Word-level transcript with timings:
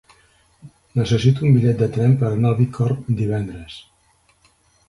Necessito 0.99 1.45
un 1.49 1.53
bitllet 1.57 1.83
de 1.83 1.89
tren 1.97 2.17
per 2.23 2.31
anar 2.31 2.55
a 2.57 2.59
Bicorb 2.63 3.15
divendres. 3.23 3.77